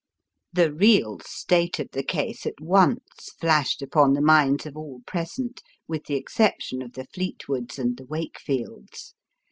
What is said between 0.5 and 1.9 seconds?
The real state